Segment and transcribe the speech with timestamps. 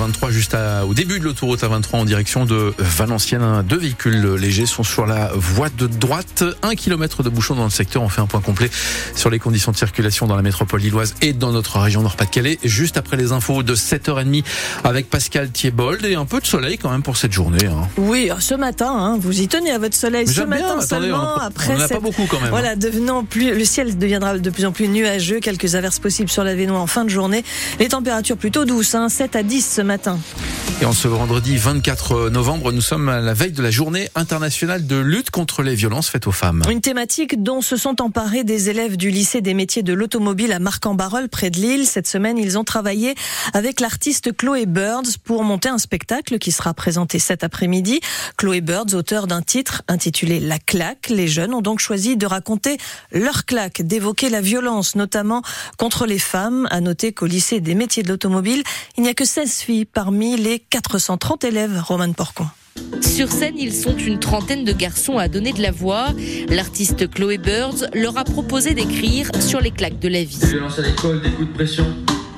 [0.00, 0.56] A23 juste
[0.88, 3.62] au début de l'autoroute A23 en direction de Valenciennes.
[3.68, 6.42] Deux véhicules légers sont sur la voie de droite.
[6.62, 8.02] Un kilomètre de bouchon dans le secteur.
[8.02, 8.70] On fait un point complet
[9.14, 12.58] sur les conditions de circulation dans la métropole lilloise et dans notre région Nord-Pas-de-Calais.
[12.64, 14.42] Juste après les infos de 7h30
[14.84, 17.66] avec Pascal Thiebold et un peu de soleil quand même pour cette journée.
[17.66, 17.86] Hein.
[17.98, 20.26] Oui, ce matin, hein, vous y tenez à votre soleil.
[20.26, 21.34] Ce matin seulement.
[21.36, 22.46] On après, on a pas beaucoup quand même.
[22.46, 22.50] Hein.
[22.50, 25.40] Voilà, devenant plus, le ciel deviendra de plus en plus nuageux.
[25.40, 27.44] Quelques averses possibles sur la Vénois en fin de journée.
[27.78, 29.89] Les températures plutôt douces, 7 à 10 ce matin.
[30.80, 34.86] Et en ce vendredi 24 novembre, nous sommes à la veille de la journée internationale
[34.86, 36.62] de lutte contre les violences faites aux femmes.
[36.70, 40.58] Une thématique dont se sont emparés des élèves du lycée des métiers de l'automobile à
[40.58, 41.86] Marc-en-Barœul, près de Lille.
[41.86, 43.14] Cette semaine, ils ont travaillé
[43.52, 48.00] avec l'artiste Chloé Birds pour monter un spectacle qui sera présenté cet après-midi.
[48.38, 51.08] Chloé Birds, auteur d'un titre intitulé La claque.
[51.10, 52.78] Les jeunes ont donc choisi de raconter
[53.12, 55.42] leur claque, d'évoquer la violence, notamment
[55.76, 56.68] contre les femmes.
[56.70, 58.62] À noter qu'au lycée des métiers de l'automobile,
[58.96, 62.46] il n'y a que 16 filles parmi les 430 élèves, Roman Porcon.
[63.00, 66.08] Sur scène, ils sont une trentaine de garçons à donner de la voix.
[66.48, 70.40] L'artiste Chloé Birds leur a proposé d'écrire sur les claques de la vie.
[70.42, 71.86] À l'école, des coups de pression.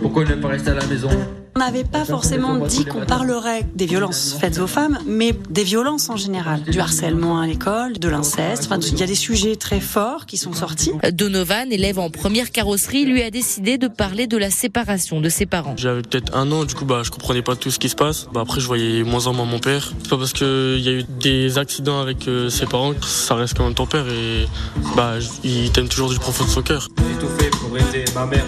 [0.01, 1.11] Pourquoi ne pas rester à la maison?
[1.55, 6.09] On n'avait pas forcément dit qu'on parlerait des violences faites aux femmes, mais des violences
[6.09, 6.63] en général.
[6.63, 8.65] Du harcèlement à l'école, de l'inceste.
[8.67, 10.93] Enfin, il y a des sujets très forts qui sont sortis.
[11.13, 15.47] Donovan, élève en première carrosserie, lui a décidé de parler de la séparation de ses
[15.47, 15.75] parents.
[15.77, 18.29] J'avais peut-être un an, du coup, bah, je comprenais pas tout ce qui se passe.
[18.33, 19.93] Bah, après, je voyais moins en moins mon père.
[20.03, 23.35] C'est pas parce qu'il y a eu des accidents avec euh, ses parents que ça
[23.35, 24.47] reste quand même ton père et
[24.97, 25.15] bah,
[25.45, 26.89] il t'aime toujours du profond de son cœur.
[26.99, 28.45] J'ai tout fait pour aider ma mère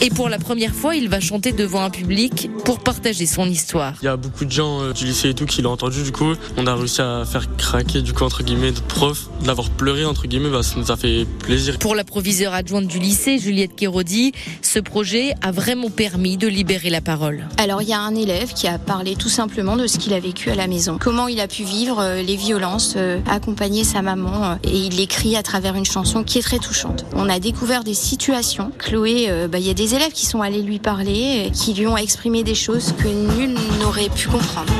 [0.00, 3.94] et pour la première fois, il va chanter devant un public pour partager son histoire.
[4.02, 6.02] Il y a beaucoup de gens euh, du lycée et tout qui l'ont entendu.
[6.02, 9.68] Du coup, on a réussi à faire craquer du coup entre guillemets notre prof, d'avoir
[9.68, 11.78] pleuré entre guillemets, bah, ça nous a fait plaisir.
[11.78, 16.90] Pour la proviseure adjointe du lycée, Juliette Kérodi, ce projet a vraiment permis de libérer
[16.90, 17.46] la parole.
[17.58, 20.20] Alors il y a un élève qui a parlé tout simplement de ce qu'il a
[20.20, 24.00] vécu à la maison, comment il a pu vivre euh, les violences, euh, accompagner sa
[24.00, 27.04] maman, et il l'écrit à travers une chanson qui est très touchante.
[27.14, 28.72] On a découvert des situations.
[28.78, 31.96] Chloé, bah, il y a des élèves qui sont allés lui parler, qui lui ont
[31.96, 34.72] exprimé des choses que nul n'aurait pu comprendre.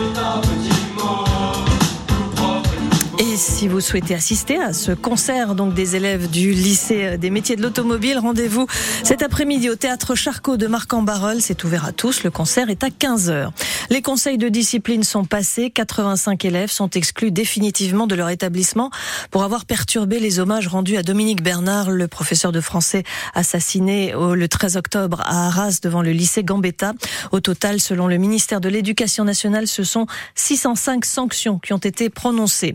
[3.41, 7.63] Si vous souhaitez assister à ce concert donc des élèves du lycée des métiers de
[7.63, 8.67] l'automobile, rendez-vous
[9.03, 11.41] cet après-midi au théâtre Charcot de Marc-en-Barœul.
[11.41, 12.23] C'est ouvert à tous.
[12.23, 13.49] Le concert est à 15h.
[13.89, 15.71] Les conseils de discipline sont passés.
[15.71, 18.91] 85 élèves sont exclus définitivement de leur établissement
[19.31, 24.49] pour avoir perturbé les hommages rendus à Dominique Bernard, le professeur de français assassiné le
[24.49, 26.93] 13 octobre à Arras devant le lycée Gambetta.
[27.33, 32.11] Au total, selon le ministère de l'Éducation nationale, ce sont 605 sanctions qui ont été
[32.11, 32.75] prononcées.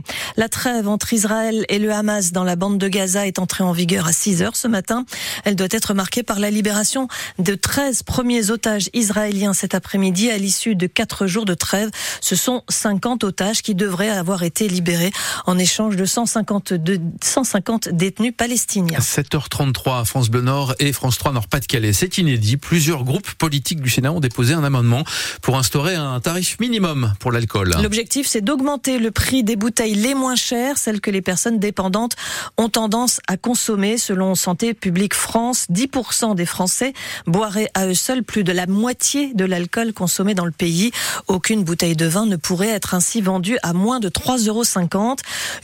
[0.56, 4.08] Trêve entre Israël et le Hamas dans la bande de Gaza est entrée en vigueur
[4.08, 5.06] à 6 heures ce matin.
[5.46, 7.08] Elle doit être marquée par la libération
[7.40, 11.90] de 13 premiers otages israéliens cet après-midi à l'issue de 4 jours de trêve.
[12.22, 15.12] Ce sont 50 otages qui devraient avoir été libérés
[15.46, 19.00] en échange de 150, de 150 détenus palestiniens.
[19.00, 21.94] 7h33 à France Bleu Nord et France 3 Nord-Pas-de-Calais.
[21.94, 22.58] C'est inédit.
[22.58, 25.04] Plusieurs groupes politiques du Sénat ont déposé un amendement
[25.42, 27.76] pour instaurer un tarif minimum pour l'alcool.
[27.82, 31.60] L'objectif, c'est d'augmenter le prix des bouteilles les moins moins chères, celles que les personnes
[31.60, 32.16] dépendantes
[32.58, 33.98] ont tendance à consommer.
[33.98, 36.94] Selon Santé publique France, 10% des Français
[37.26, 40.92] boiraient à eux seuls plus de la moitié de l'alcool consommé dans le pays.
[41.28, 45.16] Aucune bouteille de vin ne pourrait être ainsi vendue à moins de 3,50 euros.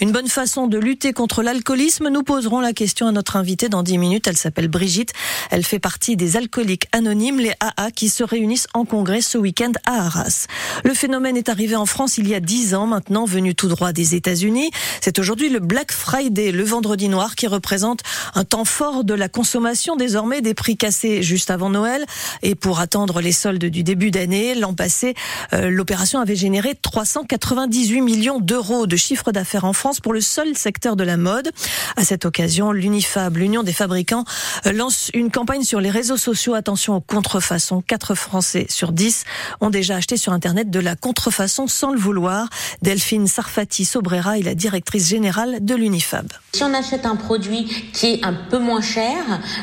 [0.02, 3.84] Une bonne façon de lutter contre l'alcoolisme Nous poserons la question à notre invitée dans
[3.84, 4.28] 10 minutes.
[4.28, 5.14] Elle s'appelle Brigitte.
[5.52, 9.72] Elle fait partie des alcooliques anonymes, les AA, qui se réunissent en congrès ce week-end
[9.86, 10.48] à Arras.
[10.84, 13.92] Le phénomène est arrivé en France il y a 10 ans maintenant, venu tout droit
[13.94, 14.71] des États-Unis.
[15.02, 18.02] C'est aujourd'hui le Black Friday, le vendredi noir, qui représente
[18.36, 22.06] un temps fort de la consommation, désormais des prix cassés juste avant Noël.
[22.42, 25.16] Et pour attendre les soldes du début d'année, l'an passé,
[25.54, 30.56] euh, l'opération avait généré 398 millions d'euros de chiffre d'affaires en France pour le seul
[30.56, 31.52] secteur de la mode.
[31.98, 34.26] À cette occasion, l'Unifab, l'Union des fabricants,
[34.66, 36.54] euh, lance une campagne sur les réseaux sociaux.
[36.54, 37.82] Attention aux contrefaçons.
[37.82, 39.24] 4 Français sur 10
[39.60, 42.50] ont déjà acheté sur Internet de la contrefaçon sans le vouloir.
[42.82, 46.28] Delphine Sarfati Sobrera la directrice générale de l'UNIFAB.
[46.52, 47.64] Si on achète un produit
[47.94, 49.16] qui est un peu moins cher,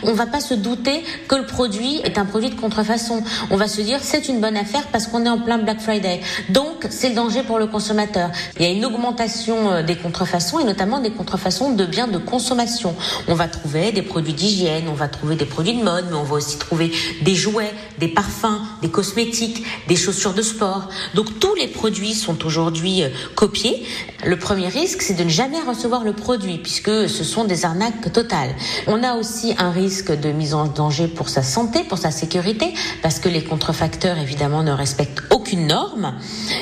[0.03, 3.23] on va pas se douter que le produit est un produit de contrefaçon.
[3.51, 6.23] On va se dire c'est une bonne affaire parce qu'on est en plein Black Friday.
[6.49, 8.31] Donc c'est le danger pour le consommateur.
[8.57, 12.17] Il y a une augmentation euh, des contrefaçons et notamment des contrefaçons de biens de
[12.17, 12.97] consommation.
[13.29, 16.25] On va trouver des produits d'hygiène, on va trouver des produits de mode, mais on
[16.25, 16.91] va aussi trouver
[17.21, 20.89] des jouets, des parfums, des cosmétiques, des chaussures de sport.
[21.15, 23.85] Donc tous les produits sont aujourd'hui euh, copiés.
[24.25, 28.13] Le premier risque, c'est de ne jamais recevoir le produit puisque ce sont des arnaques
[28.13, 28.55] totales.
[28.87, 32.75] On a aussi un risque de mise en danger pour sa santé, pour sa sécurité,
[33.03, 36.15] parce que les contrefacteurs évidemment ne respectent aucune norme.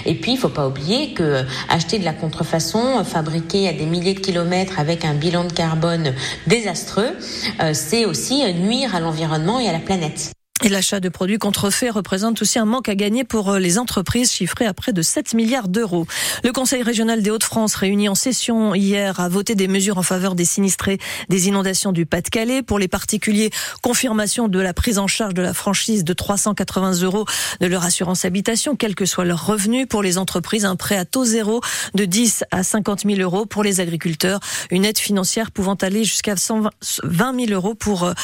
[0.04, 4.14] Et puis il faut pas oublier que acheter de la contrefaçon fabriquée à des milliers
[4.14, 6.14] de kilomètres avec un bilan de carbone
[6.46, 7.12] désastreux,
[7.60, 10.32] euh, c'est aussi nuire à l'environnement et à la planète.
[10.64, 14.32] Et l'achat de produits contrefaits représente aussi un manque à gagner pour euh, les entreprises
[14.32, 16.06] chiffrées à près de 7 milliards d'euros.
[16.44, 20.34] Le Conseil régional des Hauts-de-France réuni en session hier a voté des mesures en faveur
[20.34, 20.98] des sinistrés
[21.28, 22.62] des inondations du Pas-de-Calais.
[22.62, 23.50] Pour les particuliers,
[23.82, 27.26] confirmation de la prise en charge de la franchise de 380 euros
[27.60, 29.86] de leur assurance habitation, quel que soit leur revenu.
[29.86, 31.60] Pour les entreprises, un prêt à taux zéro
[31.94, 33.44] de 10 à 50 000 euros.
[33.44, 36.70] Pour les agriculteurs, une aide financière pouvant aller jusqu'à 120
[37.46, 38.14] 000 euros pour euh,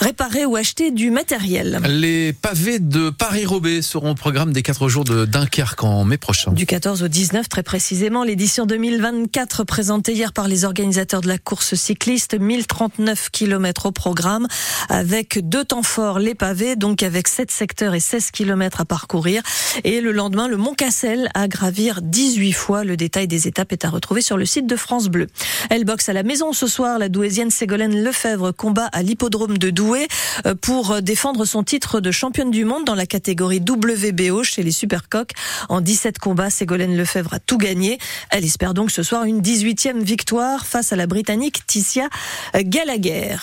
[0.00, 1.75] réparer ou acheter du matériel.
[1.84, 6.52] Les pavés de Paris-Roubaix seront au programme des 4 jours de Dunkerque en mai prochain.
[6.52, 11.38] Du 14 au 19, très précisément, l'édition 2024 présentée hier par les organisateurs de la
[11.38, 14.46] course cycliste, 1039 km au programme,
[14.88, 19.42] avec deux temps forts, les pavés, donc avec 7 secteurs et 16 km à parcourir.
[19.84, 22.84] Et le lendemain, le Mont Cassel à gravir 18 fois.
[22.84, 25.26] Le détail des étapes est à retrouver sur le site de France Bleu.
[25.70, 26.98] Elle boxe à la maison ce soir.
[26.98, 30.08] La douaisienne Ségolène Lefebvre combat à l'hippodrome de Douai
[30.46, 34.70] euh, pour défendre son titre de championne du monde dans la catégorie WBO chez les
[34.70, 35.32] Supercoques.
[35.68, 37.98] En 17 combats, Ségolène Lefebvre a tout gagné.
[38.30, 42.08] Elle espère donc ce soir une 18e victoire face à la Britannique Ticia
[42.54, 43.36] Gallagher.